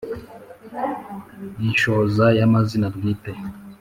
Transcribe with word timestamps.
Inshoza 1.65 2.25
ya 2.37 2.45
mazina 2.53 2.87
bwite 2.95 3.31